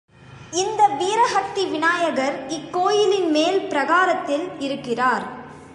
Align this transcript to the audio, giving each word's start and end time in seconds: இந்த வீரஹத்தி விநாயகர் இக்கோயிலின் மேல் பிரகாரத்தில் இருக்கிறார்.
இந்த 0.53 0.81
வீரஹத்தி 0.99 1.63
விநாயகர் 1.69 2.45
இக்கோயிலின் 2.47 3.29
மேல் 3.29 3.59
பிரகாரத்தில் 3.67 4.47
இருக்கிறார். 4.59 5.25